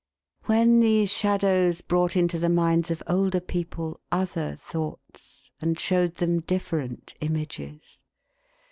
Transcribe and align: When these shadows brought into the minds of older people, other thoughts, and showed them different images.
When 0.45 0.79
these 0.79 1.11
shadows 1.13 1.81
brought 1.81 2.15
into 2.15 2.39
the 2.39 2.49
minds 2.49 2.89
of 2.89 3.03
older 3.05 3.39
people, 3.39 3.99
other 4.11 4.55
thoughts, 4.55 5.51
and 5.61 5.79
showed 5.79 6.15
them 6.15 6.39
different 6.39 7.13
images. 7.21 8.01